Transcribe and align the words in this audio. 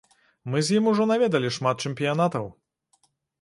Мы 0.53 0.61
з 0.69 0.77
ім 0.79 0.87
ужо 0.91 1.05
наведалі 1.11 1.51
шмат 1.59 1.85
чэмпіянатаў. 1.87 2.49